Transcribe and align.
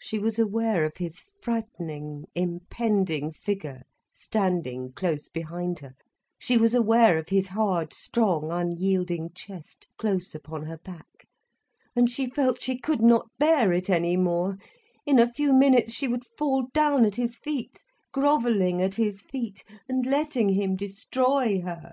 She 0.00 0.18
was 0.18 0.36
aware 0.40 0.84
of 0.84 0.96
his 0.96 1.28
frightening, 1.40 2.24
impending 2.34 3.30
figure 3.30 3.84
standing 4.10 4.90
close 4.90 5.28
behind 5.28 5.78
her, 5.78 5.94
she 6.40 6.56
was 6.56 6.74
aware 6.74 7.16
of 7.18 7.28
his 7.28 7.46
hard, 7.46 7.92
strong, 7.92 8.50
unyielding 8.50 9.30
chest, 9.36 9.86
close 9.96 10.34
upon 10.34 10.64
her 10.64 10.78
back. 10.78 11.28
And 11.94 12.10
she 12.10 12.28
felt 12.28 12.60
she 12.60 12.78
could 12.80 13.00
not 13.00 13.30
bear 13.38 13.72
it 13.72 13.88
any 13.88 14.16
more, 14.16 14.56
in 15.06 15.20
a 15.20 15.32
few 15.32 15.52
minutes 15.52 15.92
she 15.94 16.08
would 16.08 16.26
fall 16.36 16.66
down 16.74 17.04
at 17.04 17.14
his 17.14 17.38
feet, 17.38 17.84
grovelling 18.10 18.82
at 18.82 18.96
his 18.96 19.22
feet, 19.22 19.64
and 19.88 20.04
letting 20.04 20.48
him 20.48 20.74
destroy 20.74 21.60
her. 21.60 21.92